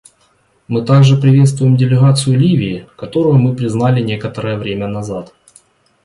Мы 0.67 0.83
также 0.83 1.15
приветствуем 1.15 1.77
делегацию 1.77 2.35
Ливии, 2.35 2.89
которую 2.97 3.35
мы 3.37 3.55
признали 3.55 4.01
некоторое 4.01 4.57
время 4.57 4.87
назад. 4.87 5.31